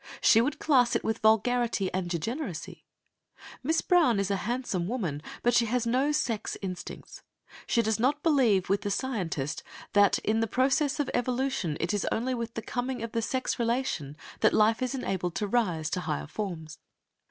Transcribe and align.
She 0.19 0.41
would 0.41 0.57
class 0.57 0.95
it 0.95 1.03
with 1.03 1.19
vulgarity 1.19 1.93
and 1.93 2.09
degeneracy. 2.09 2.85
Miss 3.61 3.81
Brown 3.81 4.19
is 4.19 4.31
a 4.31 4.35
handsome 4.47 4.87
woman, 4.87 5.21
but 5.43 5.53
she 5.53 5.67
has 5.67 5.85
no 5.85 6.11
sex 6.11 6.57
instincts. 6.63 7.21
She 7.67 7.83
does 7.83 7.99
not 7.99 8.23
believe 8.23 8.67
with 8.67 8.81
the 8.81 8.89
scientist, 8.89 9.61
"that 9.93 10.17
in 10.23 10.39
the 10.39 10.47
process 10.47 10.99
of 10.99 11.11
evolution 11.13 11.77
it 11.79 11.93
is 11.93 12.07
only 12.11 12.33
with 12.33 12.55
the 12.55 12.63
coming 12.63 13.03
of 13.03 13.11
the 13.11 13.21
sex 13.21 13.59
relation 13.59 14.17
that 14.39 14.53
life 14.53 14.81
is 14.81 14.95
enabled 14.95 15.35
to 15.35 15.45
rise 15.47 15.87
to 15.91 15.99
higher 15.99 16.25
forms." 16.25 16.79